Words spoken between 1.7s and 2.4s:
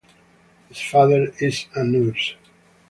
a nurse.